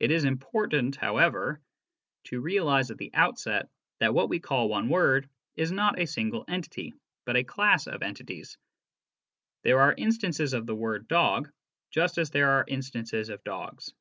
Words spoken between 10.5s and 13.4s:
of the word" dog" just as there are instances